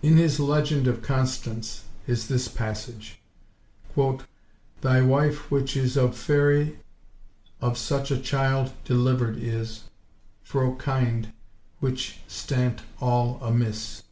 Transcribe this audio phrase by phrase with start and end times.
[0.00, 3.18] In his Legend of Constance is this passage:—
[4.80, 6.78] "Thy wife which is of fairie
[7.60, 9.88] Of suche a childe delivered is,
[10.44, 11.32] Fro kinde,
[11.80, 14.04] whiche stante all amis."